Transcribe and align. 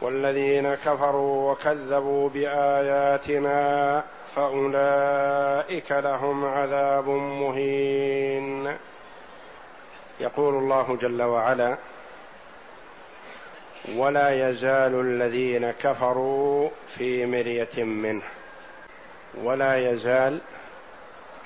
والذين 0.00 0.74
كفروا 0.74 1.52
وكذبوا 1.52 2.28
بآياتنا 2.28 4.04
فأولئك 4.36 5.92
لهم 5.92 6.44
عذاب 6.44 7.08
مهين. 7.08 8.76
يقول 10.20 10.54
الله 10.54 10.98
جل 11.00 11.22
وعلا 11.22 11.76
ولا 13.96 14.50
يزال 14.50 15.00
الذين 15.00 15.70
كفروا 15.70 16.70
في 16.96 17.26
مرية 17.26 17.84
منه. 17.84 18.22
ولا 19.42 19.90
يزال 19.90 20.40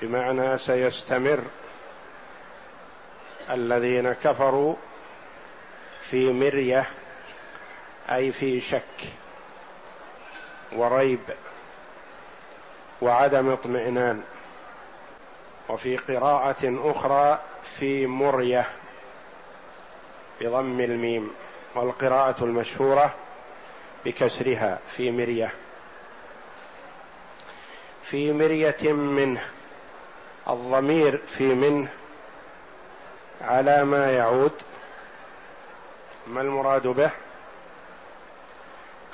بمعنى 0.01 0.57
سيستمر 0.57 1.39
الذين 3.51 4.13
كفروا 4.13 4.75
في 6.01 6.33
مرية 6.33 6.85
أي 8.11 8.31
في 8.31 8.59
شك 8.61 8.83
وريب 10.71 11.19
وعدم 13.01 13.49
اطمئنان 13.49 14.23
وفي 15.69 15.97
قراءة 15.97 16.91
أخرى 16.91 17.39
في 17.79 18.07
مرية 18.07 18.69
بضم 20.41 20.79
الميم 20.79 21.31
والقراءة 21.75 22.43
المشهورة 22.43 23.15
بكسرها 24.05 24.79
في 24.95 25.11
مرية 25.11 25.53
في 28.03 28.33
مرية 28.33 28.93
منه 28.93 29.41
الضمير 30.47 31.21
في 31.27 31.43
منه 31.43 31.89
على 33.41 33.83
ما 33.83 34.11
يعود 34.11 34.53
ما 36.27 36.41
المراد 36.41 36.87
به؟ 36.87 37.11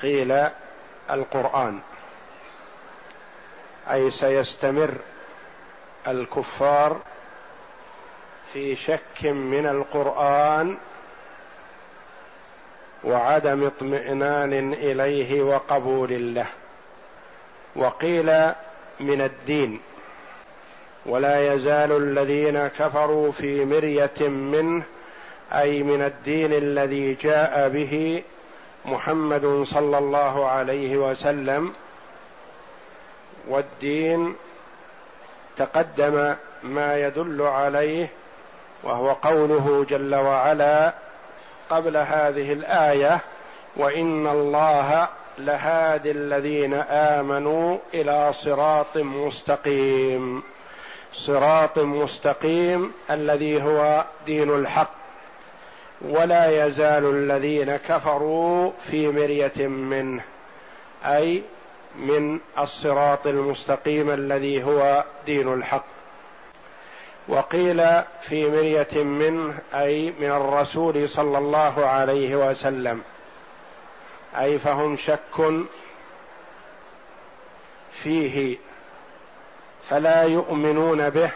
قيل 0.05 0.47
القرآن. 1.11 1.79
أي 3.91 4.11
سيستمر 4.11 4.91
الكفار 6.07 7.01
في 8.53 8.75
شك 8.75 9.23
من 9.23 9.65
القرآن 9.65 10.77
وعدم 13.03 13.65
اطمئنان 13.65 14.73
إليه 14.73 15.41
وقبول 15.41 16.35
له. 16.35 16.47
وقيل 17.75 18.51
من 18.99 19.21
الدين 19.21 19.81
ولا 21.05 21.53
يزال 21.53 21.91
الذين 21.91 22.67
كفروا 22.67 23.31
في 23.31 23.65
مرية 23.65 24.27
منه 24.27 24.83
أي 25.53 25.83
من 25.83 26.01
الدين 26.01 26.53
الذي 26.53 27.13
جاء 27.13 27.69
به 27.69 28.23
محمد 28.85 29.63
صلى 29.67 29.97
الله 29.97 30.47
عليه 30.47 30.97
وسلم 30.97 31.73
والدين 33.47 34.35
تقدم 35.57 36.35
ما 36.63 36.97
يدل 36.97 37.41
عليه 37.41 38.07
وهو 38.83 39.11
قوله 39.11 39.85
جل 39.89 40.15
وعلا 40.15 40.93
قبل 41.69 41.97
هذه 41.97 42.53
الآية 42.53 43.19
وإن 43.75 44.27
الله 44.27 45.07
لهادي 45.37 46.11
الذين 46.11 46.73
آمنوا 46.89 47.77
إلى 47.93 48.33
صراط 48.33 48.97
مستقيم. 48.97 50.43
صراط 51.13 51.79
مستقيم 51.79 52.91
الذي 53.09 53.63
هو 53.63 54.05
دين 54.25 54.49
الحق. 54.49 55.04
ولا 56.09 56.65
يزال 56.65 57.05
الذين 57.05 57.75
كفروا 57.75 58.71
في 58.81 59.07
مرية 59.07 59.67
منه 59.67 60.23
أي 61.05 61.43
من 61.95 62.39
الصراط 62.59 63.27
المستقيم 63.27 64.09
الذي 64.09 64.63
هو 64.63 65.03
دين 65.25 65.53
الحق. 65.53 65.85
وقيل 67.27 67.83
في 68.21 68.49
مرية 68.49 69.03
منه 69.03 69.59
أي 69.73 70.13
من 70.19 70.31
الرسول 70.31 71.09
صلى 71.09 71.37
الله 71.37 71.85
عليه 71.85 72.35
وسلم 72.49 73.01
أي 74.37 74.59
فهم 74.59 74.97
شك 74.97 75.65
فيه 77.91 78.57
فلا 79.89 80.23
يؤمنون 80.23 81.09
به 81.09 81.31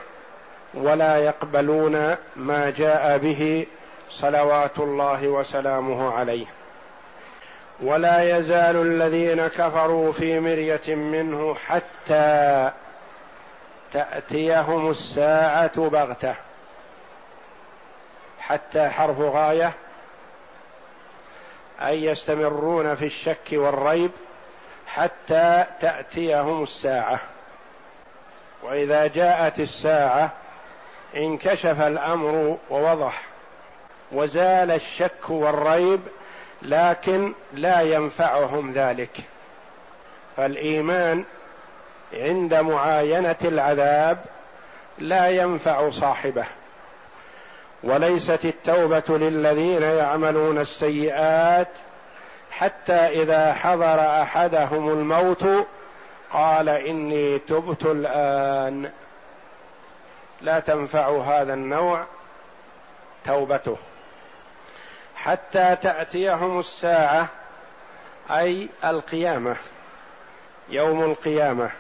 ولا 0.74 1.18
يقبلون 1.18 2.16
ما 2.36 2.74
جاء 2.78 3.18
به 3.18 3.66
صلوات 4.10 4.80
الله 4.80 5.28
وسلامه 5.28 6.14
عليه. 6.14 6.46
ولا 7.82 8.38
يزال 8.38 8.76
الذين 8.76 9.48
كفروا 9.48 10.12
في 10.12 10.40
مرية 10.40 10.96
منه 10.96 11.56
حتى 11.56 12.72
تأتيهم 13.94 14.90
الساعة 14.90 15.90
بغتة. 15.90 16.36
حتى 18.40 18.90
حرف 18.90 19.20
غاية. 19.20 19.74
أي 21.82 22.06
يستمرون 22.06 22.96
في 22.96 23.06
الشك 23.06 23.48
والريب 23.52 24.12
حتى 24.88 25.66
تأتيهم 25.80 26.64
الساعة. 26.64 27.20
وإذا 28.64 29.08
جاءت 29.08 29.60
الساعة 29.60 30.32
انكشف 31.16 31.82
الأمر 31.82 32.58
ووضح. 32.70 33.29
وزال 34.12 34.72
الشك 34.72 35.30
والريب 35.30 36.00
لكن 36.62 37.34
لا 37.54 37.82
ينفعهم 37.82 38.72
ذلك. 38.72 39.18
فالإيمان 40.38 41.24
عند 42.14 42.54
معاينة 42.54 43.36
العذاب 43.46 44.18
لا 44.98 45.30
ينفع 45.30 45.90
صاحبه. 45.90 46.46
وليست 47.84 48.46
التوبة 48.46 49.18
للذين 49.18 49.84
يعملون 49.84 50.58
السيئات 50.58 51.68
حتى 52.52 52.94
إذا 52.94 53.54
حضر 53.54 54.22
أحدهم 54.22 54.90
الموت 54.90 55.46
قال 56.32 56.70
إني 56.70 57.40
تبت 57.40 57.86
الآن. 57.86 58.92
لا 60.42 60.60
تنفع 60.60 61.22
هذا 61.22 61.54
النوع 61.54 62.06
توبته. 63.26 63.78
حتى 65.24 65.76
تأتيهم 65.76 66.60
الساعة 66.60 67.30
أي 68.32 68.70
القيامة 68.84 69.56
يوم 70.70 71.04
القيامة. 71.04 71.72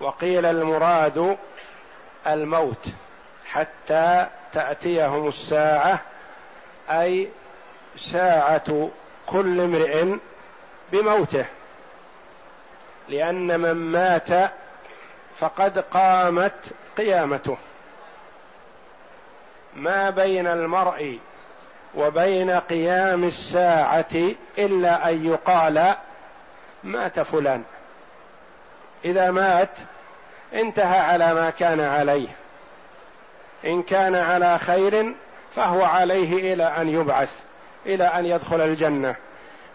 وقيل 0.00 0.46
المراد 0.46 1.38
الموت 2.26 2.86
حتى 3.46 4.26
تأتيهم 4.52 5.28
الساعة 5.28 6.00
أي 6.90 7.28
ساعة 7.96 8.90
كل 9.26 9.60
امرئ 9.60 10.16
بموته. 10.92 11.44
لأن 13.08 13.60
من 13.60 13.72
مات 13.72 14.52
فقد 15.38 15.78
قامت 15.78 16.60
قيامته. 16.98 17.56
ما 19.76 20.10
بين 20.10 20.46
المرء 20.46 21.18
وبين 21.94 22.50
قيام 22.50 23.24
الساعة 23.24 24.34
إلا 24.58 25.10
أن 25.10 25.26
يقال 25.26 25.94
مات 26.84 27.20
فلان. 27.20 27.62
إذا 29.04 29.30
مات 29.30 29.70
انتهى 30.54 30.98
على 30.98 31.34
ما 31.34 31.50
كان 31.50 31.80
عليه. 31.80 32.28
إن 33.64 33.82
كان 33.82 34.14
على 34.14 34.58
خير 34.58 35.14
فهو 35.56 35.84
عليه 35.84 36.54
إلى 36.54 36.64
أن 36.64 36.88
يبعث 36.88 37.30
إلى 37.86 38.04
أن 38.04 38.26
يدخل 38.26 38.60
الجنة. 38.60 39.14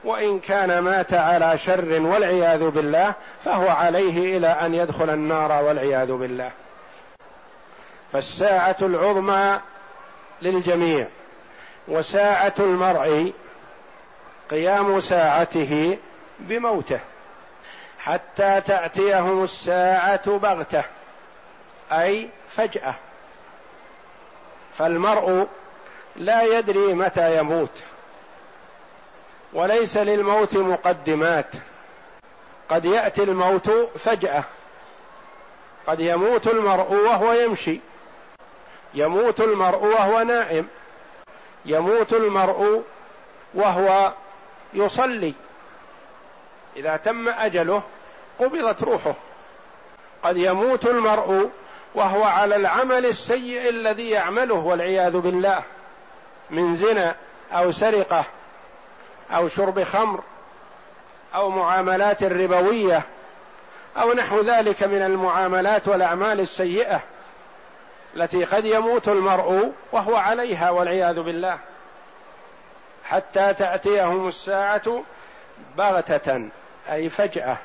وإن 0.03 0.39
كان 0.39 0.79
مات 0.79 1.13
على 1.13 1.57
شر 1.57 2.01
والعياذ 2.01 2.69
بالله 2.69 3.13
فهو 3.45 3.69
عليه 3.69 4.37
إلى 4.37 4.47
أن 4.47 4.73
يدخل 4.73 5.09
النار 5.09 5.63
والعياذ 5.63 6.11
بالله. 6.11 6.51
فالساعة 8.11 8.77
العظمى 8.81 9.59
للجميع. 10.41 11.07
وساعة 11.87 12.53
المرء 12.59 13.33
قيام 14.51 14.99
ساعته 14.99 15.97
بموته 16.39 16.99
حتى 17.99 18.61
تأتيهم 18.61 19.43
الساعة 19.43 20.37
بغتة 20.37 20.83
أي 21.91 22.29
فجأة. 22.49 22.95
فالمرء 24.77 25.47
لا 26.15 26.43
يدري 26.43 26.93
متى 26.93 27.37
يموت 27.37 27.83
وليس 29.53 29.97
للموت 29.97 30.55
مقدمات. 30.55 31.51
قد 32.69 32.85
يأتي 32.85 33.23
الموت 33.23 33.69
فجأة 33.99 34.43
قد 35.87 35.99
يموت 35.99 36.47
المرء 36.47 36.93
وهو 36.93 37.33
يمشي 37.33 37.79
يموت 38.93 39.39
المرء 39.41 39.85
وهو 39.85 40.21
نائم. 40.21 40.67
يموت 41.65 42.13
المرء 42.13 42.83
وهو 43.53 44.13
يصلي. 44.73 45.33
إذا 46.75 46.97
تم 46.97 47.29
أجله 47.29 47.81
قبضت 48.39 48.83
روحه. 48.83 49.13
قد 50.23 50.37
يموت 50.37 50.85
المرء 50.85 51.49
وهو 51.95 52.23
على 52.23 52.55
العمل 52.55 53.05
السيء 53.05 53.69
الذي 53.69 54.09
يعمله 54.09 54.55
والعياذ 54.55 55.17
بالله 55.17 55.63
من 56.49 56.75
زنا 56.75 57.15
أو 57.51 57.71
سرقة 57.71 58.25
أو 59.31 59.49
شرب 59.49 59.83
خمر 59.83 60.23
أو 61.35 61.49
معاملات 61.49 62.23
ربوية 62.23 63.01
أو 63.97 64.13
نحو 64.13 64.41
ذلك 64.41 64.83
من 64.83 65.01
المعاملات 65.01 65.87
والأعمال 65.87 66.39
السيئة. 66.39 67.01
التي 68.15 68.43
قد 68.43 68.65
يموت 68.65 69.07
المرء 69.07 69.71
وهو 69.91 70.15
عليها 70.15 70.69
والعياذ 70.69 71.19
بالله. 71.19 71.57
حتى 73.05 73.53
تأتيهم 73.53 74.27
الساعة 74.27 75.03
بغتة 75.77 76.49
أي 76.91 77.09
فجأة 77.09 77.57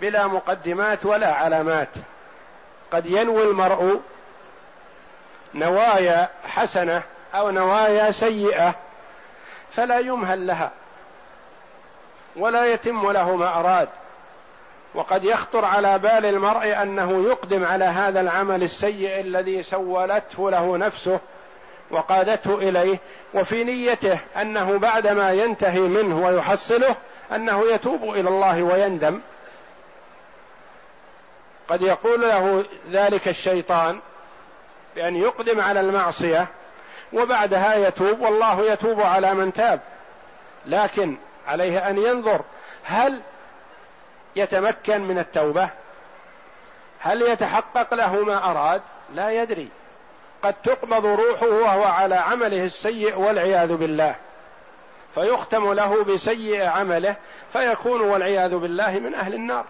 بلا 0.00 0.26
مقدمات 0.26 1.06
ولا 1.06 1.32
علامات. 1.32 1.88
قد 2.92 3.06
ينوي 3.06 3.42
المرء 3.42 4.00
نوايا 5.54 6.28
حسنة 6.48 7.02
أو 7.34 7.50
نوايا 7.50 8.10
سيئة 8.10 8.74
فلا 9.72 9.98
يمهل 9.98 10.46
لها 10.46 10.70
ولا 12.36 12.66
يتم 12.72 13.12
له 13.12 13.36
ما 13.36 13.60
أراد. 13.60 13.88
وقد 14.96 15.24
يخطر 15.24 15.64
على 15.64 15.98
بال 15.98 16.26
المرء 16.26 16.82
أنه 16.82 17.24
يقدم 17.28 17.64
على 17.64 17.84
هذا 17.84 18.20
العمل 18.20 18.62
السيء 18.62 19.20
الذي 19.20 19.62
سولته 19.62 20.50
له 20.50 20.76
نفسه 20.76 21.20
وقادته 21.90 22.54
إليه 22.54 22.98
وفي 23.34 23.64
نيته 23.64 24.18
أنه 24.40 24.78
بعدما 24.78 25.32
ينتهي 25.32 25.80
منه 25.80 26.26
ويحصله 26.26 26.96
أنه 27.32 27.64
يتوب 27.70 28.02
إلى 28.02 28.28
الله 28.28 28.62
ويندم. 28.62 29.20
قد 31.68 31.82
يقول 31.82 32.20
له 32.20 32.64
ذلك 32.90 33.28
الشيطان 33.28 34.00
بأن 34.96 35.16
يقدم 35.16 35.60
على 35.60 35.80
المعصية 35.80 36.46
وبعدها 37.12 37.74
يتوب 37.74 38.20
والله 38.20 38.72
يتوب 38.72 39.00
على 39.00 39.34
من 39.34 39.52
تاب 39.52 39.80
لكن 40.66 41.16
عليه 41.46 41.88
أن 41.88 41.98
ينظر 41.98 42.40
هل 42.84 43.22
يتمكن 44.36 45.02
من 45.02 45.18
التوبة. 45.18 45.68
هل 47.00 47.22
يتحقق 47.22 47.94
له 47.94 48.24
ما 48.24 48.50
أراد؟ 48.50 48.82
لا 49.14 49.30
يدري. 49.42 49.68
قد 50.42 50.54
تقبض 50.64 51.06
روحه 51.06 51.46
وهو 51.46 51.84
على 51.84 52.14
عمله 52.14 52.64
السيء 52.64 53.18
والعياذ 53.18 53.76
بالله. 53.76 54.14
فيختم 55.14 55.72
له 55.72 56.04
بسيء 56.04 56.66
عمله 56.66 57.16
فيكون 57.52 58.00
والعياذ 58.00 58.56
بالله 58.56 58.90
من 58.98 59.14
أهل 59.14 59.34
النار. 59.34 59.64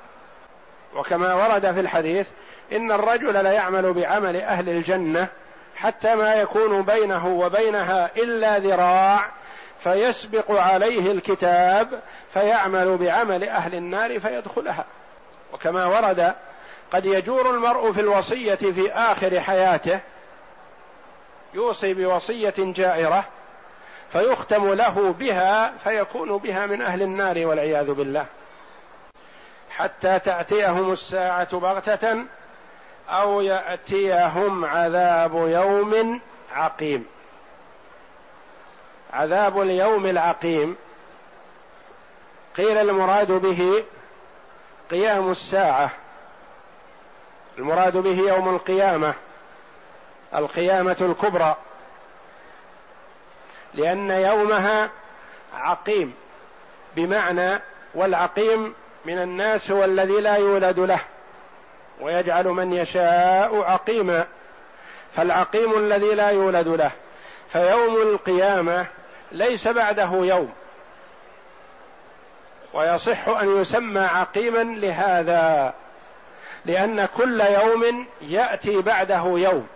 وكما 0.95 1.35
ورد 1.35 1.73
في 1.73 1.81
الحديث 1.81 2.29
إن 2.73 2.93
الرجل 2.93 3.45
ليعمل 3.45 3.93
بعمل 3.93 4.37
أهل 4.37 4.69
الجنة 4.69 5.29
حتى 5.77 6.15
ما 6.15 6.35
يكون 6.35 6.83
بينه 6.83 7.27
وبينها 7.27 8.11
إلا 8.17 8.59
ذراع 8.59 9.31
فيسبق 9.81 10.51
عليه 10.51 11.13
الكتاب 11.13 12.01
فيعمل 12.35 12.97
بعمل 12.97 13.49
أهل 13.49 13.75
النار 13.75 14.21
فيدخلها. 14.21 14.85
وكما 15.53 15.87
ورد 15.87 16.35
قد 16.93 17.05
يجور 17.05 17.51
المرء 17.51 17.93
في 17.93 18.01
الوصية 18.01 18.55
في 18.55 18.93
آخر 18.93 19.41
حياته 19.41 20.01
يوصي 21.55 21.95
بوصية 21.95 22.55
جائرة 22.59 23.25
فيختم 24.13 24.73
له 24.73 25.15
بها 25.19 25.73
فيكون 25.85 26.39
بها 26.39 26.67
من 26.67 26.83
أهل 26.83 27.03
النار 27.03 27.47
والعياذ 27.47 27.93
بالله. 27.93 28.27
حتى 29.71 30.19
تأتيهم 30.19 30.93
الساعة 30.93 31.59
بغتة 31.59 32.25
أو 33.09 33.41
يأتيهم 33.41 34.65
عذاب 34.65 35.35
يوم 35.35 36.21
عقيم. 36.53 37.07
عذاب 39.13 39.61
اليوم 39.61 40.07
العقيم. 40.07 40.77
قيل 42.57 42.79
المراد 42.79 43.33
به 43.33 43.85
قيام 44.91 45.31
الساعة. 45.31 45.91
المراد 47.59 47.97
به 47.97 48.19
يوم 48.19 48.55
القيامة 48.55 49.15
القيامة 50.35 50.97
الكبرى. 51.01 51.57
لأن 53.75 54.11
يومها 54.11 54.91
عقيم 55.55 56.15
بمعنى 56.97 57.61
والعقيم 57.95 58.75
من 59.05 59.19
الناس 59.23 59.71
هو 59.71 59.85
الذي 59.85 60.21
لا 60.21 60.37
يولد 60.37 60.81
له 60.81 61.01
ويجعل 62.01 62.45
من 62.45 62.73
يشاء 62.73 63.63
عقيما. 63.63 64.27
فالعقيم 65.17 65.79
الذي 65.79 66.15
لا 66.15 66.31
يولد 66.31 66.69
له 66.69 66.91
فيوم 67.57 67.97
القيامة 67.97 68.87
ليس 69.33 69.69
بعده 69.69 70.11
يوم. 70.13 70.53
ويصح 72.75 73.29
أن 73.29 73.61
يسمى 73.61 74.01
عقيما 74.01 74.63
لهذا 74.63 75.75
لأن 76.67 77.09
كل 77.17 77.41
يوم 77.41 78.07
يأتي 78.23 78.83
بعده 78.83 79.23
يوم 79.25 79.67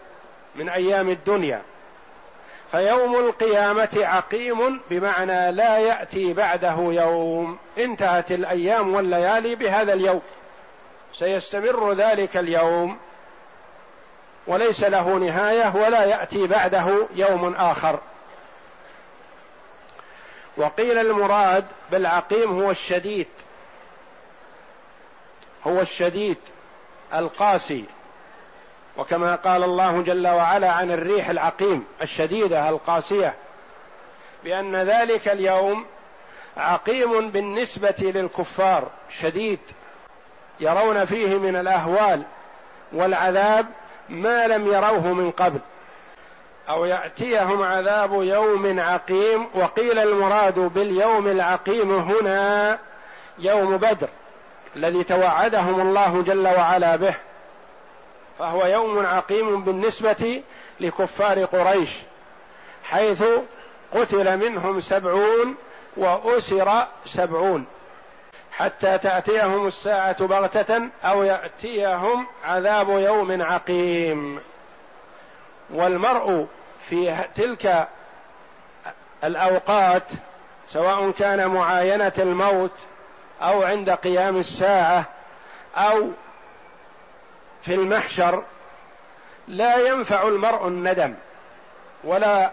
من 0.55 0.69
أيام 0.69 1.09
الدنيا. 1.09 1.63
فيوم 2.71 3.17
القيامة 3.17 3.89
عقيم 3.97 4.81
بمعنى 4.91 5.53
لا 5.53 5.79
يأتي 5.79 6.33
بعده 6.33 6.77
يوم. 6.79 7.59
انتهت 7.79 8.33
الأيام 8.33 8.95
والليالي 8.95 9.55
بهذا 9.55 9.93
اليوم. 9.93 10.23
سيستمر 11.15 11.93
ذلك 11.93 12.37
اليوم. 12.37 12.99
وليس 14.47 14.85
له 14.85 15.15
نهاية 15.15 15.73
ولا 15.77 16.05
يأتي 16.05 16.47
بعده 16.47 17.07
يوم 17.15 17.55
آخر. 17.55 17.99
وقيل 20.57 20.99
المراد 20.99 21.65
بالعقيم 21.91 22.63
هو 22.63 22.71
الشديد 22.71 23.27
هو 25.67 25.81
الشديد 25.81 26.37
القاسي 27.15 27.85
وكما 28.97 29.35
قال 29.35 29.65
الله 29.65 30.03
جل 30.03 30.29
وعلا 30.29 30.73
عن 30.73 30.91
الريح 30.91 31.29
العقيم 31.29 31.85
الشديدة 32.03 32.69
القاسية 32.69 33.35
بأن 34.45 34.77
ذلك 34.77 35.29
اليوم 35.29 35.87
عقيم 36.57 37.31
بالنسبة 37.31 37.95
للكفار 37.99 38.91
شديد 39.21 39.59
يرون 40.61 41.05
فيه 41.05 41.39
من 41.39 41.57
الأهوال 41.57 42.23
والعذاب 42.93 43.67
ما 44.11 44.47
لم 44.47 44.67
يروه 44.67 45.13
من 45.13 45.31
قبل. 45.31 45.61
أو 46.69 46.85
يأتيهم 46.85 47.63
عذاب 47.63 48.23
يوم 48.23 48.81
عقيم 48.81 49.47
وقيل 49.55 49.99
المراد 49.99 50.59
باليوم 50.59 51.27
العقيم 51.27 51.97
هنا 51.97 52.79
يوم 53.39 53.77
بدر 53.77 54.09
الذي 54.77 55.05
توعدهم 55.05 55.81
الله 55.81 56.23
جل 56.23 56.49
وعلا 56.49 56.97
به. 56.97 57.15
فهو 58.39 58.67
يوم 58.67 59.07
عقيم 59.07 59.65
بالنسبة 59.65 60.43
لكفار 60.81 61.45
قريش 61.45 61.91
حيث 62.85 63.25
قتل 63.93 64.37
منهم 64.37 64.81
سبعون 64.81 65.55
وأسر 65.97 66.87
سبعون. 67.07 67.67
حتى 68.53 68.99
تأتيهم 68.99 69.67
الساعة 69.67 70.27
بغتة 70.27 70.89
أو 71.05 71.23
يأتيهم 71.23 72.27
عذاب 72.45 72.89
يوم 72.89 73.43
عقيم. 73.43 74.41
والمرء 75.71 76.47
في 76.89 77.25
تلك 77.35 77.89
الأوقات 79.25 80.03
سواء 80.69 81.11
كان 81.11 81.47
معاينة 81.47 82.13
الموت 82.19 82.73
أو 83.43 83.63
عند 83.63 83.91
قيام 83.91 84.37
الساعة 84.37 85.05
أو 85.77 86.11
في 87.63 87.75
المحشر 87.75 88.43
لا 89.49 89.77
ينفع 89.77 90.23
المرء 90.23 90.69
الندم 90.69 91.15
ولا 92.05 92.51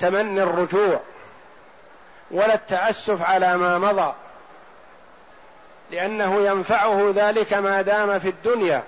تمني 0.00 0.42
الرجوع 0.42 1.00
ولا 2.30 2.54
التأسف 2.54 3.22
على 3.22 3.56
ما 3.56 3.78
مضى. 3.78 4.14
لأنه 5.90 6.40
ينفعه 6.46 7.12
ذلك 7.14 7.54
ما 7.54 7.82
دام 7.82 8.18
في 8.18 8.28
الدنيا. 8.28 8.82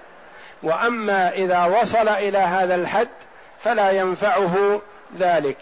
وأما 0.62 1.32
إذا 1.32 1.64
وصل 1.64 2.08
إلى 2.08 2.38
هذا 2.38 2.74
الحد 2.74 3.08
فلا 3.60 3.90
ينفعه 3.90 4.80
ذلك. 5.18 5.56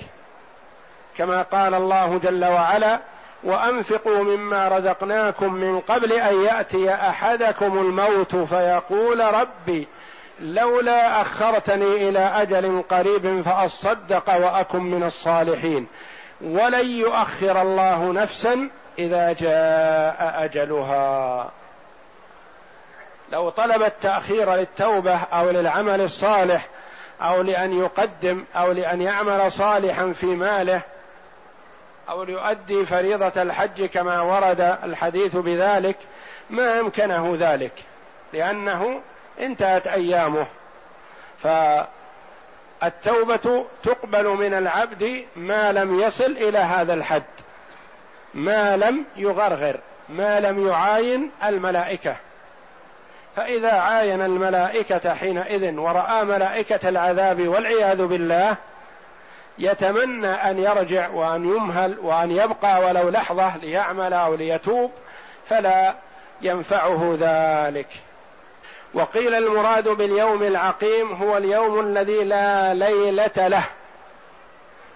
كما 1.16 1.42
قال 1.42 1.74
الله 1.74 2.20
جل 2.24 2.44
وعلا 2.44 2.98
وأنفقوا 3.44 4.24
مما 4.24 4.68
رزقناكم 4.68 5.54
من 5.54 5.80
قبل 5.80 6.12
أن 6.12 6.44
يأتي 6.44 6.94
أحدكم 6.94 7.78
الموت 7.78 8.36
فيقول 8.36 9.20
ربي 9.34 9.88
لولا 10.40 11.20
أخرتني 11.20 12.08
إلى 12.08 12.18
أجل 12.18 12.82
قريب 12.90 13.40
فأصدق 13.40 14.36
وأكن 14.36 14.82
من 14.82 15.02
الصالحين. 15.02 15.86
ولن 16.40 16.90
يؤخر 16.90 17.62
الله 17.62 18.12
نفسا 18.12 18.68
إذا 18.98 19.32
جاء 19.32 20.44
أجلها. 20.44 21.50
لو 23.32 23.50
طلب 23.50 23.82
التأخير 23.82 24.54
للتوبة 24.54 25.16
أو 25.16 25.50
للعمل 25.50 26.00
الصالح 26.00 26.68
أو 27.22 27.42
لأن 27.42 27.78
يقدم 27.78 28.44
أو 28.56 28.72
لأن 28.72 29.02
يعمل 29.02 29.52
صالحا 29.52 30.12
في 30.12 30.26
ماله 30.26 30.80
أو 32.08 32.22
ليؤدي 32.22 32.86
فريضة 32.86 33.42
الحج 33.42 33.84
كما 33.84 34.20
ورد 34.20 34.60
الحديث 34.84 35.36
بذلك 35.36 35.96
ما 36.50 36.80
أمكنه 36.80 37.36
ذلك 37.38 37.72
لأنه 38.32 39.00
انتهت 39.40 39.86
أيامه. 39.86 40.46
فالتوبة 42.80 43.64
تقبل 43.82 44.26
من 44.26 44.54
العبد 44.54 45.24
ما 45.36 45.72
لم 45.72 46.00
يصل 46.00 46.30
إلى 46.30 46.58
هذا 46.58 46.94
الحد. 46.94 47.22
ما 48.34 48.76
لم 48.76 49.04
يغرغر 49.16 49.76
ما 50.08 50.40
لم 50.40 50.68
يعاين 50.68 51.30
الملائكة. 51.44 52.16
فإذا 53.36 53.72
عاين 53.72 54.20
الملائكة 54.20 55.14
حينئذ 55.14 55.74
ورأى 55.74 56.24
ملائكة 56.24 56.88
العذاب 56.88 57.48
والعياذ 57.48 58.06
بالله 58.06 58.56
يتمنى 59.58 60.26
أن 60.26 60.58
يرجع 60.58 61.08
وأن 61.08 61.44
يمهل 61.44 61.98
وأن 62.02 62.30
يبقى 62.30 62.84
ولو 62.84 63.08
لحظة 63.08 63.56
ليعمل 63.56 64.12
أو 64.12 64.34
ليتوب 64.34 64.90
فلا 65.48 65.94
ينفعه 66.42 67.16
ذلك. 67.20 67.88
وقيل 68.94 69.34
المراد 69.34 69.88
باليوم 69.88 70.42
العقيم 70.42 71.12
هو 71.12 71.36
اليوم 71.36 71.80
الذي 71.80 72.24
لا 72.24 72.74
ليلة 72.74 73.48
له 73.48 73.64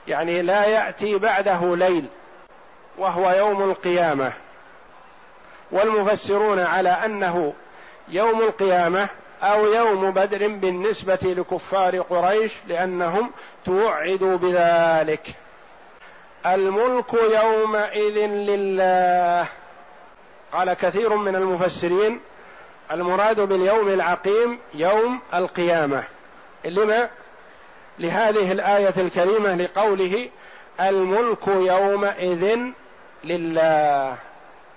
يعني 0.09 0.43
لا 0.43 0.65
يأتي 0.65 1.19
بعده 1.19 1.77
ليل. 1.77 2.07
وهو 2.99 3.31
يوم 3.31 3.71
القيامة. 3.71 4.33
والمفسرون 5.71 6.61
على 6.61 6.89
أنه 6.89 7.53
يوم 8.09 8.41
القيامة 8.41 9.09
أو 9.43 9.67
يوم 9.67 10.11
بدر 10.11 10.49
بالنسبة 10.49 11.19
لكفار 11.23 12.01
قريش 12.01 12.53
لأنهم 12.69 13.31
توعدوا 13.65 14.37
بذلك. 14.37 15.27
الملك 16.47 17.15
يومئذ 17.15 18.27
لله. 18.27 19.49
قال 20.53 20.73
كثير 20.73 21.17
من 21.17 21.37
المفسرين 21.37 22.21
المراد 22.93 23.41
باليوم 23.41 23.89
العقيم 23.89 24.59
يوم 24.75 25.21
القيامة. 25.35 26.05
لما؟ 26.65 27.09
لهذه 27.99 28.53
الآية 28.53 28.95
الكريمة 28.97 29.55
لقوله 29.55 30.29
الملك 30.81 31.49
يومئذ 31.49 32.59
لله 33.25 34.17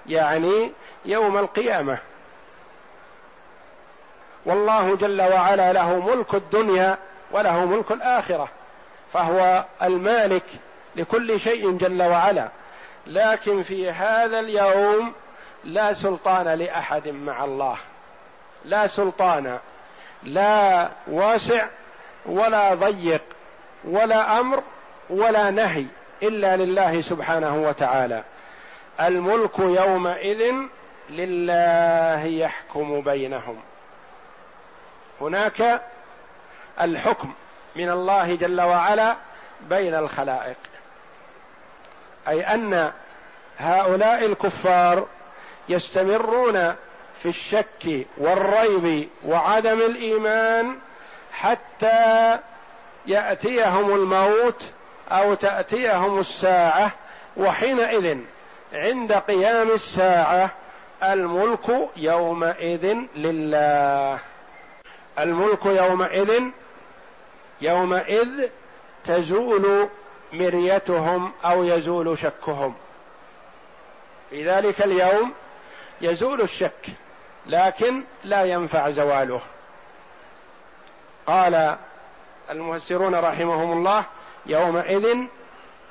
يعني 0.08 0.72
يوم 1.06 1.38
القيامة. 1.38 1.98
والله 4.46 4.96
جل 4.96 5.22
وعلا 5.22 5.74
له 5.74 6.00
ملك 6.00 6.34
الدنيا 6.34 6.98
وله 7.32 7.66
ملك 7.66 7.92
الآخرة 7.92 8.50
فهو 9.14 9.66
المالك 9.82 10.46
لكل 10.96 11.40
شيء 11.40 11.72
جل 11.78 12.04
وعلا. 12.04 12.50
لكن 13.08 13.62
في 13.62 13.92
هذا 13.92 14.40
اليوم 14.40 15.14
لا 15.64 15.94
سلطان 15.94 16.48
لأحد 16.48 17.08
مع 17.08 17.44
الله. 17.44 17.78
لا 18.66 18.88
سلطان 18.88 19.60
لا 20.24 20.90
واسع 21.08 21.68
ولا 22.26 22.74
ضيق 22.74 23.22
ولا 23.84 24.40
أمر 24.40 24.64
ولا 25.10 25.50
نهي 25.50 25.86
إلا 26.24 26.56
لله 26.56 27.02
سبحانه 27.02 27.56
وتعالى. 27.56 28.24
الملك 29.02 29.60
يومئذ 29.60 30.54
لله 31.10 32.26
يحكم 32.26 33.02
بينهم. 33.02 33.60
هناك 35.22 35.82
الحكم 36.82 37.34
من 37.76 37.90
الله 37.90 38.36
جل 38.36 38.62
وعلا 38.62 39.16
بين 39.62 39.96
الخلائق. 39.96 40.58
أي 42.28 42.42
أن 42.42 42.92
هؤلاء 43.58 44.26
الكفار 44.26 45.06
يستمرون 45.70 46.76
في 47.20 47.30
الشك 47.30 48.08
والريب 48.18 49.10
وعدم 49.26 49.80
الإيمان 49.80 50.80
حتى 51.32 52.40
يأتيهم 53.06 53.96
الموت 53.96 54.64
أو 55.12 55.34
تأتيهم 55.34 56.20
الساعة 56.20 56.92
وحينئذ 57.38 58.18
عند 58.74 59.14
قيام 59.14 59.72
الساعة 59.72 60.50
الملك 61.04 61.90
يومئذ 61.96 62.98
لله. 63.16 64.20
الملك 65.20 65.66
يومئذ 65.66 66.44
يومئذ 67.62 68.50
تزول 69.04 69.90
مريتهم 70.34 71.32
أو 71.46 71.64
يزول 71.64 72.18
شكهم. 72.18 72.76
في 74.30 74.50
ذلك 74.50 74.82
اليوم 74.82 75.34
يزول 76.02 76.42
الشك 76.42 76.86
لكن 77.48 78.04
لا 78.24 78.44
ينفع 78.44 78.90
زواله. 78.90 79.42
قال 81.28 81.78
المفسرون 82.50 83.16
رحمهم 83.16 83.72
الله 83.72 84.04
يومئذ 84.46 85.18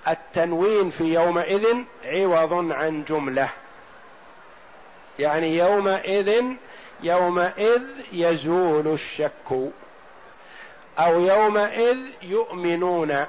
التنوين 0.08 0.90
في 0.90 1.04
يومئذ 1.04 1.76
عوض 2.04 2.72
عن 2.72 3.04
جملة. 3.04 3.48
يعني 5.18 5.56
يومئذ 5.56 6.44
يومئذ 7.02 7.82
يزول 8.12 8.92
الشك. 8.92 9.72
أو 10.98 11.20
يومئذ 11.20 11.98
يؤمنون. 12.22 13.26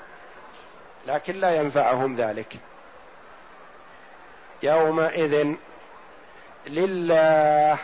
لكن 1.07 1.35
لا 1.35 1.55
ينفعهم 1.55 2.15
ذلك. 2.15 2.53
يومئذ 4.63 5.53
لله 6.67 7.77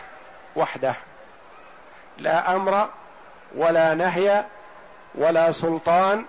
وحده. 0.56 0.94
لا 2.18 2.56
أمر 2.56 2.88
ولا 3.54 3.94
نهي 3.94 4.44
ولا 5.14 5.52
سلطان 5.52 6.24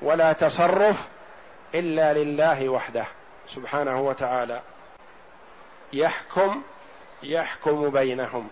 ولا 0.00 0.32
تصرف 0.32 1.08
إلا 1.74 2.12
لله 2.12 2.68
وحده 2.68 3.04
سبحانه 3.48 4.00
وتعالى. 4.00 4.60
يحكم 5.92 6.62
يحكم 7.22 7.90
بينهم. 7.90 8.48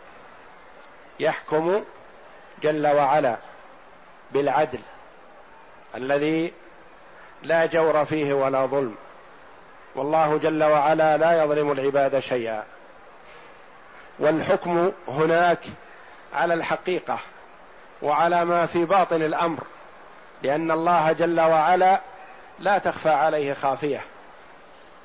يحكم 1.21 1.85
جل 2.63 2.87
وعلا 2.87 3.37
بالعدل 4.33 4.79
الذي 5.95 6.53
لا 7.43 7.67
جور 7.67 8.05
فيه 8.05 8.33
ولا 8.35 8.67
ظلم. 8.67 8.97
والله 9.95 10.39
جل 10.39 10.65
وعلا 10.65 11.17
لا 11.17 11.45
يظلم 11.45 11.73
العباد 11.73 12.19
شيئا. 12.19 12.65
والحكم 14.19 14.93
هناك 15.09 15.59
على 16.35 16.55
الحقيقة 16.55 17.19
وعلى 18.03 18.45
ما 18.45 18.67
في 18.67 18.85
باطن 18.85 19.23
الأمر 19.23 19.59
لأن 20.43 20.71
الله 20.71 21.13
جل 21.13 21.41
وعلا 21.41 22.01
لا 22.61 22.79
تخفى 22.79 23.11
عليه 23.11 23.55
خافية 23.55 24.01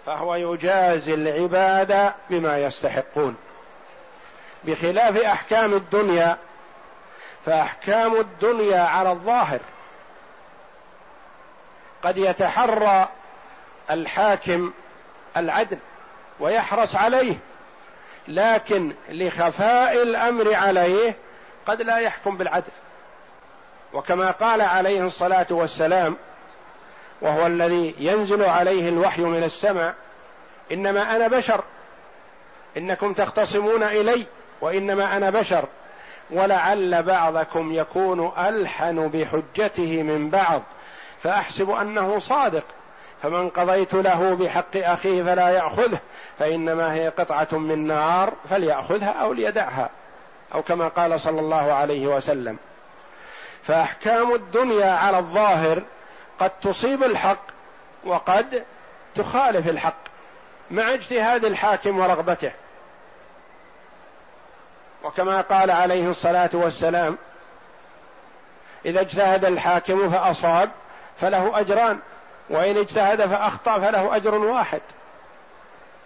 فهو 0.05 0.35
يجازي 0.35 1.13
العباد 1.13 2.13
بما 2.29 2.57
يستحقون. 2.57 3.35
بخلاف 4.63 5.17
أحكام 5.17 5.73
الدنيا 5.73 6.37
فأحكام 7.45 8.15
الدنيا 8.15 8.81
على 8.81 9.11
الظاهر. 9.11 9.59
قد 12.03 12.17
يتحرى 12.17 13.09
الحاكم 13.91 14.73
العدل 15.37 15.77
ويحرص 16.39 16.95
عليه 16.95 17.35
لكن 18.27 18.93
لخفاء 19.09 20.01
الأمر 20.03 20.53
عليه 20.53 21.15
قد 21.67 21.81
لا 21.81 21.97
يحكم 21.97 22.37
بالعدل. 22.37 22.71
وكما 23.93 24.31
قال 24.31 24.61
عليه 24.61 25.07
الصلاة 25.07 25.47
والسلام 25.49 26.17
وهو 27.21 27.47
الذي 27.47 27.95
ينزل 27.99 28.43
عليه 28.43 28.89
الوحي 28.89 29.21
من 29.21 29.43
السماء 29.43 29.93
إنما 30.71 31.15
أنا 31.15 31.27
بشر. 31.27 31.63
إنكم 32.77 33.13
تختصمون 33.13 33.83
إلي 33.83 34.25
وإنما 34.61 35.17
أنا 35.17 35.29
بشر. 35.29 35.65
ولعل 36.29 37.03
بعضكم 37.03 37.73
يكون 37.73 38.31
ألحن 38.37 39.07
بحجته 39.07 40.03
من 40.03 40.29
بعض 40.29 40.61
فأحسب 41.23 41.69
أنه 41.69 42.19
صادق. 42.19 42.63
فمن 43.23 43.49
قضيت 43.49 43.93
له 43.93 44.35
بحق 44.35 44.75
أخيه 44.75 45.23
فلا 45.23 45.49
يأخذه 45.49 45.99
فإنما 46.39 46.93
هي 46.93 47.09
قطعة 47.09 47.47
من 47.51 47.87
نار 47.87 48.33
فليأخذها 48.49 49.09
أو 49.09 49.33
ليدعها 49.33 49.89
أو 50.53 50.61
كما 50.61 50.87
قال 50.87 51.19
صلى 51.19 51.39
الله 51.39 51.73
عليه 51.73 52.07
وسلم. 52.07 52.57
فأحكام 53.63 54.35
الدنيا 54.35 54.91
على 54.91 55.17
الظاهر 55.17 55.81
قد 56.39 56.51
تصيب 56.61 57.03
الحق 57.03 57.45
وقد 58.03 58.63
تخالف 59.15 59.67
الحق 59.67 59.97
مع 60.71 60.93
اجتهاد 60.93 61.45
الحاكم 61.45 61.99
ورغبته. 61.99 62.51
وكما 65.03 65.41
قال 65.41 65.71
عليه 65.71 66.09
الصلاة 66.09 66.49
والسلام 66.53 67.17
إذا 68.85 69.01
اجتهد 69.01 69.45
الحاكم 69.45 70.11
فأصاب 70.11 70.69
فله 71.17 71.59
أجران 71.59 71.99
وإن 72.49 72.77
اجتهد 72.77 73.25
فأخطأ 73.25 73.79
فله 73.79 74.15
أجر 74.15 74.35
واحد. 74.35 74.81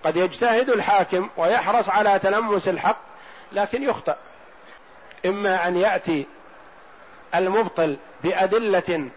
قد 0.04 0.18
يجتهد 0.18 0.70
الحاكم 0.70 1.30
ويحرص 1.38 1.90
على 1.90 2.20
تلمس 2.20 2.68
الحق 2.68 2.98
لكن 3.52 3.84
يخطأ. 3.84 4.16
إما 5.26 5.68
أن 5.68 5.78
يأتي 5.78 6.26
المبطل 7.36 7.98
بأدلة 8.24 9.10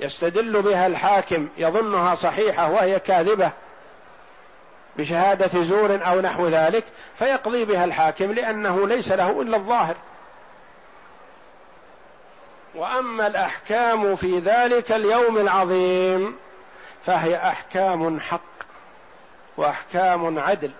يستدل 0.00 0.62
بها 0.62 0.86
الحاكم 0.86 1.48
يظنها 1.56 2.14
صحيحة 2.14 2.70
وهي 2.70 3.00
كاذبة 3.00 3.50
بشهادة 4.96 5.64
زور 5.64 6.00
أو 6.06 6.20
نحو 6.20 6.46
ذلك 6.46 6.84
فيقضي 7.18 7.64
بها 7.64 7.84
الحاكم 7.84 8.32
لأنه 8.32 8.86
ليس 8.86 9.12
له 9.12 9.42
إلا 9.42 9.56
الظاهر. 9.56 9.94
وأما 12.74 13.26
الأحكام 13.26 14.16
في 14.16 14.38
ذلك 14.38 14.92
اليوم 14.92 15.38
العظيم 15.38 16.36
فهي 17.06 17.36
أحكام 17.36 18.20
حق 18.20 18.40
وأحكام 19.56 20.38
عدل 20.38 20.70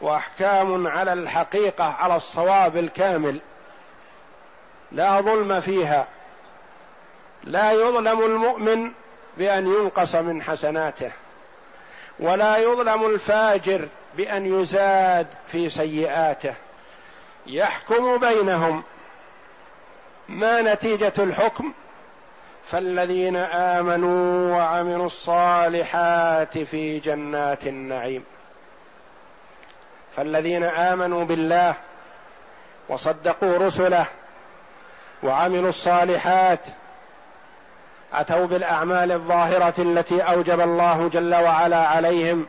وأحكام 0.00 0.86
على 0.86 1.12
الحقيقة 1.12 1.84
على 1.84 2.16
الصواب 2.16 2.76
الكامل. 2.76 3.40
لا 4.92 5.20
ظلم 5.20 5.60
فيها. 5.60 6.06
لا 7.44 7.72
يظلم 7.72 8.24
المؤمن 8.24 8.92
بأن 9.38 9.66
ينقص 9.66 10.14
من 10.14 10.42
حسناته 10.42 11.10
ولا 12.18 12.56
يظلم 12.56 13.06
الفاجر 13.06 13.88
بأن 14.16 14.60
يزاد 14.60 15.26
في 15.48 15.68
سيئاته. 15.68 16.54
يحكم 17.46 18.18
بينهم. 18.18 18.82
ما 20.28 20.62
نتيجة 20.62 21.12
الحكم؟ 21.18 21.72
فالذين 22.66 23.36
آمنوا 23.36 24.56
وعملوا 24.56 25.06
الصالحات 25.06 26.58
في 26.58 26.98
جنات 26.98 27.66
النعيم. 27.66 28.24
فالذين 30.16 30.64
آمنوا 30.64 31.24
بالله 31.24 31.74
وصدقوا 32.88 33.58
رسله 33.58 34.06
وعملوا 35.22 35.68
الصالحات 35.68 36.60
أتوا 38.12 38.46
بالأعمال 38.46 39.12
الظاهرة 39.12 39.74
التي 39.78 40.20
أوجب 40.20 40.60
الله 40.60 41.08
جل 41.08 41.34
وعلا 41.34 41.86
عليهم. 41.86 42.46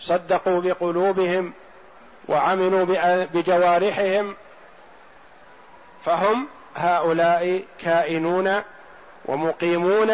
صدقوا 0.00 0.60
بقلوبهم 0.60 1.52
وعملوا 2.28 2.84
بجوارحهم. 3.34 4.36
فهم 6.04 6.48
هؤلاء 6.74 7.64
كائنون 7.80 8.62
ومقيمون 9.24 10.12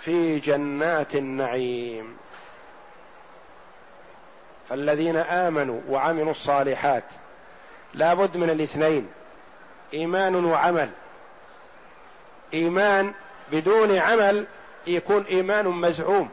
في 0.00 0.38
جنات 0.38 1.14
النعيم. 1.14 2.16
فالذين 4.68 5.16
آمنوا 5.16 5.80
وعملوا 5.88 6.30
الصالحات 6.30 7.04
لا 7.94 8.14
بد 8.14 8.36
من 8.36 8.50
الاثنين 8.50 9.08
إيمان 9.94 10.44
وعمل. 10.44 10.90
إيمان 12.54 13.12
بدون 13.52 13.98
عمل 13.98 14.46
يكون 14.86 15.24
إيمان 15.24 15.66
مزعوم 15.68 16.30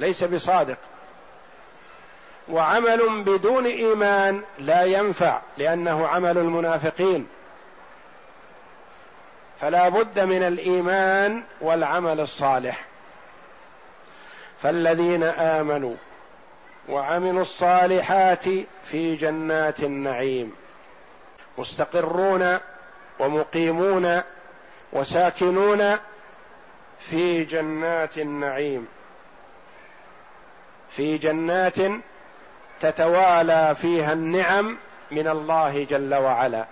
ليس 0.00 0.24
بصادق. 0.24 0.76
وعمل 2.48 3.22
بدون 3.24 3.66
إيمان 3.66 4.42
لا 4.58 4.84
ينفع 4.84 5.40
لأنه 5.58 6.06
عمل 6.08 6.38
المنافقين. 6.38 7.26
فلا 9.60 9.88
بد 9.88 10.20
من 10.20 10.42
الإيمان 10.42 11.42
والعمل 11.60 12.20
الصالح. 12.20 12.84
فالذين 14.62 15.22
آمنوا 15.22 15.94
وعملوا 16.88 17.42
الصالحات 17.42 18.44
في 18.84 19.16
جنات 19.16 19.80
النعيم 19.80 20.52
مستقرون 21.58 22.58
ومقيمون 23.18 24.22
وساكنون 24.94 25.96
في 27.00 27.44
جنات 27.44 28.18
النعيم. 28.18 28.88
في 30.90 31.18
جنات 31.18 31.76
تتوالى 32.80 33.74
فيها 33.74 34.12
النعم 34.12 34.78
من 35.10 35.28
الله 35.28 35.84
جل 35.84 36.14
وعلا. 36.14 36.64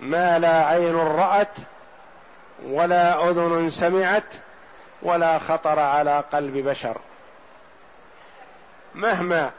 ما 0.00 0.38
لا 0.38 0.64
عين 0.64 0.96
رأت 0.96 1.56
ولا 2.66 3.30
أذن 3.30 3.68
سمعت 3.70 4.34
ولا 5.02 5.38
خطر 5.38 5.78
على 5.78 6.24
قلب 6.32 6.56
بشر. 6.68 6.96
مهما 8.94 9.50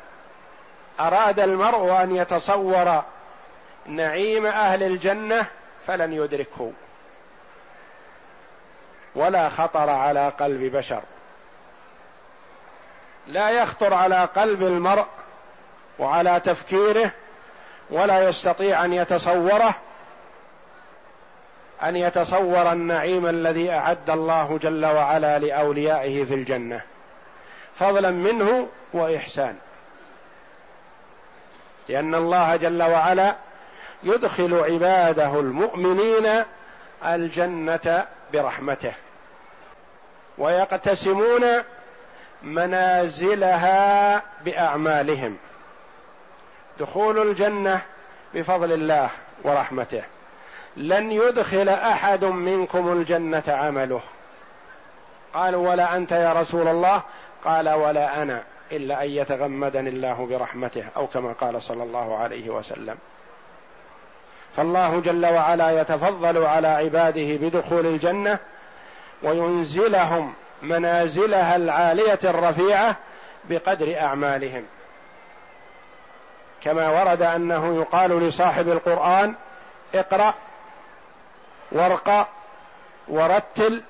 أراد 0.99 1.39
المرء 1.39 2.03
أن 2.03 2.15
يتصور 2.15 3.03
نعيم 3.85 4.45
أهل 4.45 4.83
الجنة 4.83 5.45
فلن 5.87 6.13
يدركه. 6.13 6.71
ولا 9.15 9.49
خطر 9.49 9.89
على 9.89 10.29
قلب 10.29 10.75
بشر. 10.75 11.01
لا 13.27 13.49
يخطر 13.49 13.93
على 13.93 14.25
قلب 14.35 14.63
المرء 14.63 15.05
وعلى 15.99 16.39
تفكيره 16.39 17.11
ولا 17.89 18.29
يستطيع 18.29 18.85
أن 18.85 18.93
يتصوره 18.93 19.75
أن 21.83 21.95
يتصور 21.95 22.71
النعيم 22.71 23.25
الذي 23.25 23.71
أعد 23.71 24.09
الله 24.09 24.59
جل 24.61 24.85
وعلا 24.85 25.39
لأوليائه 25.39 26.25
في 26.25 26.33
الجنة. 26.33 26.81
فضلا 27.79 28.11
منه 28.11 28.67
وإحسان. 28.93 29.55
لأن 31.89 32.15
الله 32.15 32.55
جل 32.55 32.83
وعلا 32.83 33.35
يدخل 34.03 34.53
عباده 34.53 35.39
المؤمنين 35.39 36.43
الجنة 37.05 38.05
برحمته. 38.33 38.93
ويقتسمون 40.37 41.41
منازلها 42.43 44.21
بأعمالهم. 44.45 45.37
دخول 46.79 47.29
الجنة 47.29 47.81
بفضل 48.33 48.71
الله 48.71 49.09
ورحمته. 49.43 50.03
لن 50.77 51.11
يدخل 51.11 51.69
أحد 51.69 52.25
منكم 52.25 52.91
الجنة 52.91 53.43
عمله. 53.47 54.01
قالوا 55.33 55.69
ولا 55.69 55.95
أنت 55.95 56.11
يا 56.11 56.33
رسول 56.33 56.67
الله؟ 56.67 57.01
قال 57.45 57.69
ولا 57.69 58.21
أنا 58.21 58.43
إلا 58.71 59.03
أن 59.03 59.09
يتغمدني 59.09 59.89
الله 59.89 60.25
برحمته 60.25 60.85
أو 60.95 61.07
كما 61.07 61.33
قال 61.33 61.61
صلى 61.61 61.83
الله 61.83 62.17
عليه 62.17 62.49
وسلم. 62.49 62.97
فالله 64.57 64.99
جل 64.99 65.25
وعلا 65.25 65.81
يتفضل 65.81 66.45
على 66.45 66.67
عباده 66.67 67.35
بدخول 67.47 67.85
الجنة 67.85 68.39
وينزلهم 69.23 70.33
منازلها 70.61 71.55
العالية 71.55 72.19
الرفيعة 72.23 72.95
بقدر 73.49 73.99
أعمالهم. 74.01 74.65
كما 76.61 76.89
ورد 76.89 77.21
أنه 77.21 77.77
يقال 77.81 78.27
لصاحب 78.27 78.69
القرآن 78.69 79.35
اقرأ 79.95 80.33
وارقى 81.71 82.27
ورتل 83.07 83.83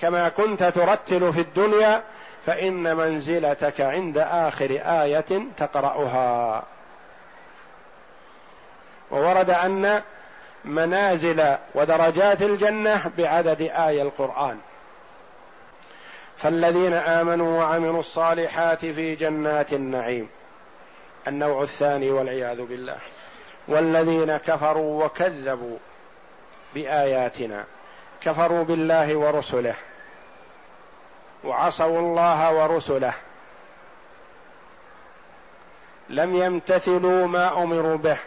كما 0.00 0.28
كنت 0.28 0.62
ترتل 0.64 1.32
في 1.32 1.40
الدنيا 1.40 2.02
فإن 2.46 2.96
منزلتك 2.96 3.80
عند 3.80 4.18
آخر 4.18 4.80
آية 4.84 5.42
تقرأها. 5.56 6.62
وورد 9.12 9.50
أن 9.50 10.02
منازل 10.64 11.56
ودرجات 11.74 12.42
الجنة 12.42 13.10
بعدد 13.18 13.60
اي 13.60 14.02
القرآن. 14.02 14.58
فالذين 16.42 16.92
آمنوا 16.92 17.58
وعملوا 17.58 18.00
الصالحات 18.00 18.80
في 18.86 19.14
جنات 19.14 19.72
النعيم 19.72 20.28
النوع 21.28 21.62
الثاني 21.62 22.10
والعياذ 22.10 22.62
بالله 22.62 22.96
والذين 23.68 24.36
كفروا 24.36 25.04
وكذبوا 25.04 25.78
بآياتنا 26.74 27.64
كفروا 28.20 28.64
بالله 28.64 29.16
ورسله 29.16 29.74
وعصوا 31.44 31.98
الله 31.98 32.54
ورسله 32.54 33.14
لم 36.08 36.36
يمتثلوا 36.36 37.26
ما 37.26 37.62
أمروا 37.62 37.96
به 37.96 38.18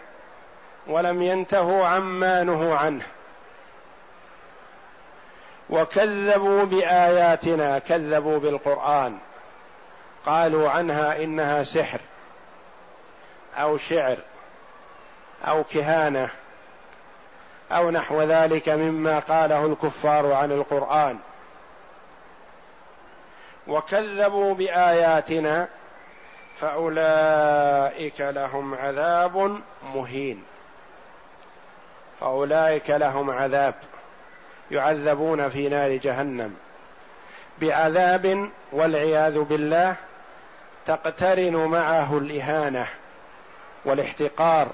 ولم 0.87 1.21
ينتهوا 1.21 1.85
عما 1.85 2.43
نهوا 2.43 2.77
عنه. 2.77 3.05
وكذبوا 5.69 6.63
بآياتنا 6.63 7.79
كذبوا 7.79 8.39
بالقرآن. 8.39 9.17
قالوا 10.25 10.69
عنها 10.69 11.23
إنها 11.23 11.63
سحر 11.63 11.99
أو 13.57 13.77
شعر 13.77 14.17
أو 15.47 15.63
كهانة 15.63 16.29
أو 17.71 17.91
نحو 17.91 18.21
ذلك 18.21 18.69
مما 18.69 19.19
قاله 19.19 19.65
الكفار 19.65 20.33
عن 20.33 20.51
القرآن. 20.51 21.17
وكذبوا 23.67 24.53
بآياتنا 24.53 25.67
فأولئك 26.59 28.21
لهم 28.21 28.75
عذاب 28.75 29.61
مهين. 29.95 30.43
فأولئك 32.19 32.89
لهم 32.89 33.29
عذاب 33.29 33.75
يعذبون 34.71 35.49
في 35.49 35.69
نار 35.69 35.95
جهنم. 35.95 36.55
بعذاب 37.61 38.49
والعياذ 38.71 39.39
بالله 39.39 39.95
تقترن 40.85 41.55
معه 41.55 42.17
الإهانة 42.17 42.87
والاحتقار 43.85 44.67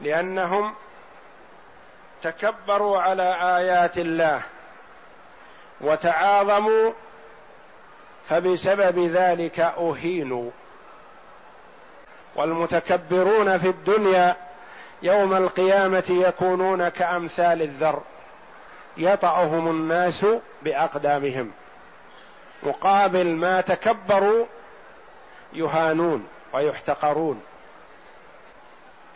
لأنهم 0.00 0.74
تكبروا 2.22 2.98
على 2.98 3.56
آيات 3.58 3.98
الله 3.98 4.42
وتعاظموا 5.80 6.92
فبسبب 8.28 8.98
ذلك 8.98 9.60
أهينوا. 9.60 10.50
والمتكبرون 12.36 13.58
في 13.58 13.68
الدنيا 13.68 14.36
يوم 15.06 15.34
القيامة 15.34 16.04
يكونون 16.10 16.88
كأمثال 16.88 17.62
الذر 17.62 18.02
يطأهم 18.96 19.68
الناس 19.68 20.26
بأقدامهم. 20.62 21.50
مقابل 22.62 23.26
ما 23.26 23.60
تكبروا 23.60 24.46
يهانون 25.52 26.26
ويحتقرون. 26.52 27.42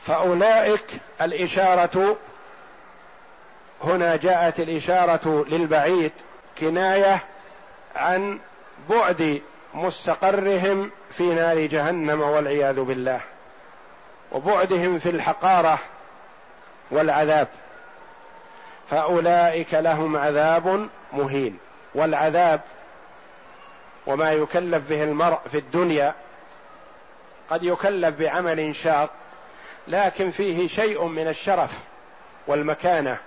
فأولئك 0.07 0.85
الإشارة 1.20 2.16
هنا 3.85 4.16
جاءت 4.16 4.61
الإشارة 4.61 5.44
للبعيد 5.48 6.12
كناية 6.59 7.24
عن 7.96 8.38
بعد 8.90 9.42
مستقرهم 9.74 10.90
في 11.11 11.22
نار 11.35 11.66
جهنم 11.66 12.20
والعياذ 12.20 12.81
بالله. 12.81 13.20
وبعدهم 14.32 14.98
في 14.98 15.10
الحقارة 15.10 15.78
والعذاب. 16.90 17.48
فأولئك 18.90 19.74
لهم 19.74 20.16
عذاب 20.16 20.88
مهين. 21.12 21.58
والعذاب 21.94 22.60
وما 24.06 24.32
يكلف 24.32 24.88
به 24.88 25.04
المرء 25.04 25.38
في 25.50 25.58
الدنيا 25.58 26.14
قد 27.50 27.62
يكلف 27.62 28.18
بعمل 28.18 28.74
شاق 28.74 29.10
لكن 29.88 30.30
فيه 30.30 30.68
شيء 30.68 31.04
من 31.04 31.28
الشرف 31.28 31.78
والمكانة. 32.46 33.18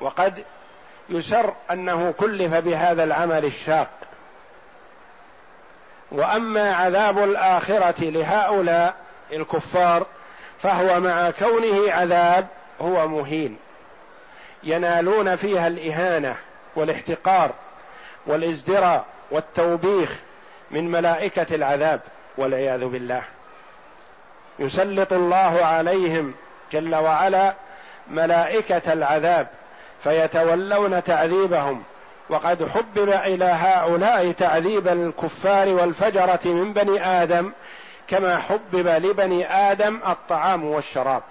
وقد 0.00 0.44
يسر 1.08 1.54
أنه 1.70 2.14
كلف 2.18 2.54
بهذا 2.54 3.04
العمل 3.04 3.44
الشاق. 3.44 3.90
وأما 6.12 6.74
عذاب 6.76 7.18
الآخرة 7.18 8.04
لهؤلاء 8.04 9.05
الكفار 9.32 10.06
فهو 10.62 11.00
مع 11.00 11.30
كونه 11.30 11.92
عذاب 11.92 12.46
هو 12.80 13.08
مهين. 13.08 13.56
ينالون 14.62 15.36
فيها 15.36 15.66
الإهانة 15.66 16.36
والاحتقار 16.76 17.50
والازدراء 18.26 19.04
والتوبيخ 19.30 20.16
من 20.70 20.90
ملائكة 20.90 21.54
العذاب 21.54 22.00
والعياذ 22.36 22.84
بالله. 22.84 23.22
يسلط 24.58 25.12
الله 25.12 25.64
عليهم 25.64 26.34
جل 26.72 26.94
وعلا 26.94 27.54
ملائكة 28.10 28.92
العذاب 28.92 29.46
فيتولون 30.02 31.04
تعذيبهم. 31.04 31.82
وقد 32.28 32.68
حبب 32.68 33.08
إلى 33.08 33.44
هؤلاء 33.44 34.32
تعذيب 34.32 34.88
الكفار 34.88 35.68
والفجرة 35.68 36.40
من 36.44 36.72
بني 36.72 37.06
آدم 37.06 37.52
كما 38.08 38.38
حبب 38.38 38.86
لبني 38.86 39.52
آدم 39.52 40.00
الطعام 40.08 40.64
والشراب. 40.64 41.22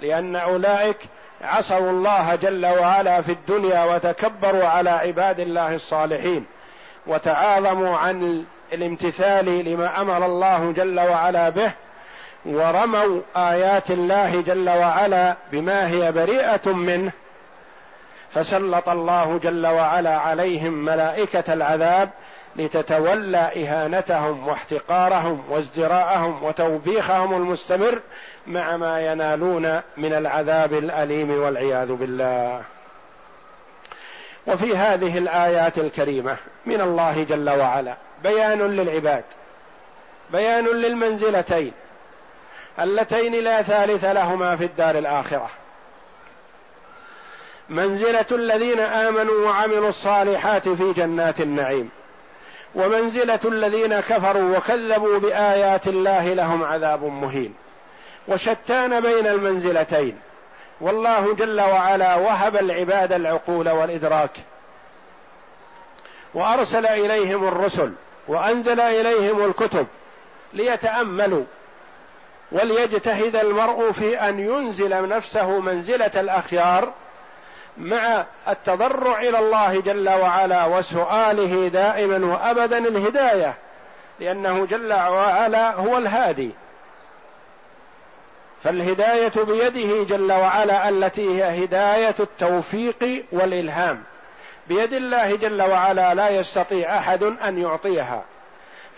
لأن 0.00 0.36
أولئك 0.36 0.96
عصوا 1.42 1.90
الله 1.90 2.34
جل 2.34 2.66
وعلا 2.66 3.20
في 3.20 3.32
الدنيا 3.32 3.84
وتكبروا 3.84 4.64
على 4.64 4.90
عباد 4.90 5.40
الله 5.40 5.74
الصالحين 5.74 6.46
وتعاظموا 7.06 7.96
عن 7.96 8.44
الامتثال 8.72 9.64
لما 9.64 10.00
أمر 10.00 10.26
الله 10.26 10.72
جل 10.72 11.00
وعلا 11.00 11.48
به 11.48 11.72
ورموا 12.44 13.20
آيات 13.36 13.90
الله 13.90 14.40
جل 14.40 14.70
وعلا 14.70 15.36
بما 15.52 15.88
هي 15.88 16.12
بريئة 16.12 16.72
منه. 16.72 17.12
فسلط 18.30 18.88
الله 18.88 19.40
جل 19.42 19.66
وعلا 19.66 20.18
عليهم 20.18 20.72
ملائكة 20.72 21.52
العذاب 21.52 22.10
لتتولى 22.56 23.38
إهانتهم 23.38 24.48
واحتقارهم 24.48 25.44
وازدراءهم 25.50 26.44
وتوبيخهم 26.44 27.36
المستمر 27.36 27.98
مع 28.46 28.76
ما 28.76 29.00
ينالون 29.00 29.80
من 29.96 30.12
العذاب 30.12 30.72
الأليم 30.72 31.30
والعياذ 31.42 31.92
بالله. 31.92 32.62
وفي 34.46 34.76
هذه 34.76 35.18
الآيات 35.18 35.78
الكريمة 35.78 36.36
من 36.66 36.80
الله 36.80 37.22
جل 37.22 37.50
وعلا 37.50 37.94
بيان 38.22 38.58
للعباد 38.58 39.24
بيان 40.30 40.64
للمنزلتين 40.64 41.72
اللتين 42.80 43.44
لا 43.44 43.62
ثالث 43.62 44.04
لهما 44.04 44.56
في 44.56 44.64
الدار 44.64 44.98
الآخرة. 44.98 45.50
منزلة 47.68 48.26
الذين 48.32 48.80
آمنوا 48.80 49.46
وعملوا 49.46 49.88
الصالحات 49.88 50.68
في 50.68 50.92
جنات 50.92 51.40
النعيم. 51.40 51.90
ومنزلة 52.74 53.40
الذين 53.44 54.00
كفروا 54.00 54.56
وكذبوا 54.56 55.18
بآيات 55.18 55.88
الله 55.88 56.34
لهم 56.34 56.64
عذاب 56.64 57.04
مهين. 57.04 57.54
وشتان 58.28 59.00
بين 59.00 59.26
المنزلتين. 59.26 60.18
والله 60.80 61.34
جل 61.34 61.60
وعلا 61.60 62.16
وهب 62.16 62.56
العباد 62.56 63.12
العقول 63.12 63.70
والإدراك. 63.70 64.30
وأرسل 66.34 66.86
إليهم 66.86 67.48
الرسل 67.48 67.92
وأنزل 68.28 68.80
إليهم 68.80 69.44
الكتب 69.44 69.86
ليتأملوا. 70.52 71.44
وليجتهد 72.52 73.36
المرء 73.36 73.92
في 73.92 74.20
أن 74.20 74.40
ينزل 74.40 75.08
نفسه 75.08 75.60
منزلة 75.60 76.10
الأخيار 76.16 76.92
مع 77.78 78.24
التضرع 78.48 79.20
إلى 79.20 79.38
الله 79.38 79.80
جل 79.80 80.08
وعلا 80.08 80.64
وسؤاله 80.64 81.68
دائما 81.68 82.26
وأبدا 82.26 82.78
الهداية 82.78 83.54
لأنه 84.20 84.66
جل 84.66 84.92
وعلا 84.92 85.74
هو 85.74 85.98
الهادي. 85.98 86.50
فالهداية 88.64 89.32
بيده 89.36 90.04
جل 90.04 90.32
وعلا 90.32 90.88
التي 90.88 91.42
هي 91.42 91.64
هداية 91.64 92.14
التوفيق 92.20 93.24
والإلهام. 93.32 94.02
بيد 94.68 94.92
الله 94.92 95.36
جل 95.36 95.62
وعلا 95.62 96.14
لا 96.14 96.28
يستطيع 96.28 96.98
أحد 96.98 97.22
أن 97.22 97.58
يعطيها. 97.58 98.22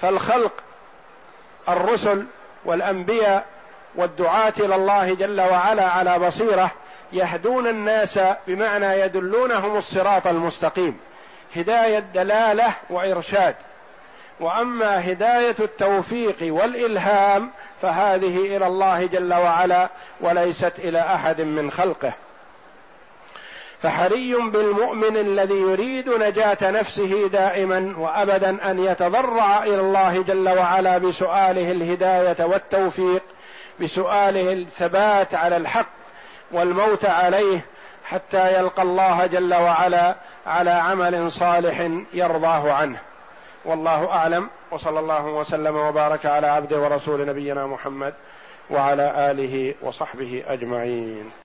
فالخلق 0.01 0.53
الرسل 1.69 2.25
والأنبياء 2.65 3.45
والدعاة 3.95 4.53
إلى 4.61 4.75
الله 4.75 5.15
جل 5.15 5.41
وعلا 5.41 5.89
على 5.89 6.19
بصيرة 6.19 6.71
يهدون 7.13 7.67
الناس 7.67 8.21
بمعنى 8.47 9.01
يدلونهم 9.01 9.77
الصراط 9.77 10.27
المستقيم. 10.27 10.99
هداية 11.57 11.99
دلاله 11.99 12.75
وإرشاد. 12.91 13.55
وأما 14.41 15.13
هداية 15.13 15.57
التوفيق 15.59 16.37
والإلهام 16.43 17.51
فهذه 17.83 18.57
إلى 18.57 18.67
الله 18.67 19.07
جل 19.07 19.35
وعلا 19.35 19.89
وليست 20.21 20.73
إلى 20.79 21.01
أحد 21.01 21.41
من 21.41 21.71
خلقه. 21.71 22.13
فحري 23.85 24.35
بالمؤمن 24.35 25.17
الذي 25.17 25.55
يريد 25.55 26.09
نجاة 26.09 26.71
نفسه 26.71 27.29
دائما 27.29 27.95
وأبدا 27.99 28.71
أن 28.71 28.79
يتضرع 28.79 29.65
إلى 29.65 29.81
الله 29.81 30.23
جل 30.23 30.49
وعلا 30.49 30.99
بسؤاله 30.99 31.73
الهداية 31.73 32.45
والتوفيق 32.45 33.23
بسؤاله 33.81 34.53
الثبات 34.53 35.35
على 35.35 35.57
الحق 35.57 36.04
والموت 36.55 37.05
عليه 37.05 37.61
حتى 38.05 38.59
يلقى 38.59 38.83
الله 38.83 39.27
جل 39.27 39.55
وعلا 39.55 40.15
على 40.47 40.71
عمل 40.71 41.33
صالح 41.33 41.91
يرضاه 42.15 42.73
عنه. 42.73 42.99
والله 43.65 44.13
أعلم 44.13 44.49
وصلى 44.71 45.01
الله 45.01 45.27
وسلم 45.27 45.77
وبارك 45.77 46.27
على 46.27 46.47
عبده 46.47 46.81
ورسول 46.81 47.27
نبينا 47.27 47.67
محمد 47.67 48.15
وعلى 48.71 49.31
آله 49.31 49.75
وصحبه 49.83 50.45
أجمعين. 50.49 51.31